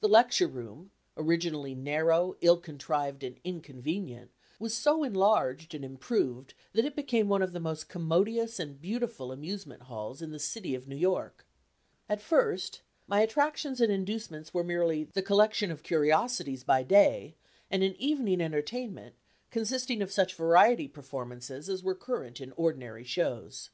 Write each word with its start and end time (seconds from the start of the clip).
The 0.00 0.08
Lecture 0.08 0.48
Room, 0.48 0.90
originally 1.16 1.72
narrow, 1.72 2.34
ill 2.40 2.56
contrived 2.56 3.22
and 3.22 3.38
inconvenient, 3.44 4.32
was 4.58 4.74
so 4.74 5.04
enlarged 5.04 5.72
and 5.72 5.84
improved 5.84 6.54
that 6.72 6.84
it 6.84 6.96
became 6.96 7.28
one 7.28 7.42
of 7.42 7.52
the 7.52 7.60
most 7.60 7.88
commodious 7.88 8.58
and 8.58 8.80
beautiful 8.82 9.30
amusement 9.30 9.82
halls 9.82 10.20
in 10.20 10.32
the 10.32 10.40
City 10.40 10.74
of 10.74 10.88
New 10.88 10.96
York. 10.96 11.46
At 12.08 12.20
first, 12.20 12.82
my 13.06 13.20
attractions 13.20 13.80
and 13.80 13.92
inducements 13.92 14.52
were 14.52 14.64
merely 14.64 15.04
the 15.04 15.22
collection 15.22 15.70
of 15.70 15.84
curiosities 15.84 16.64
by 16.64 16.82
day, 16.82 17.36
and 17.70 17.84
an 17.84 17.94
evening 18.00 18.40
entertainment, 18.40 19.14
consisting 19.52 20.02
of 20.02 20.10
such 20.10 20.34
variety 20.34 20.88
performances 20.88 21.68
as 21.68 21.84
were 21.84 21.94
current 21.94 22.40
in 22.40 22.50
ordinary 22.56 23.04
shows. 23.04 23.70